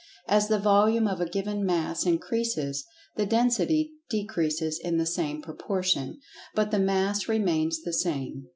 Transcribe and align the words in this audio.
As 0.27 0.47
the 0.47 0.57
"volume" 0.57 1.07
of 1.07 1.21
a 1.21 1.29
given 1.29 1.63
"mass" 1.63 2.07
increases, 2.07 2.87
the 3.17 3.25
"density" 3.27 3.91
decreases 4.09 4.79
in 4.83 4.97
the 4.97 5.05
same 5.05 5.43
proportion—but 5.43 6.71
the 6.71 6.79
"mass" 6.79 7.27
remains 7.29 7.83
the 7.83 7.93
same. 7.93 8.47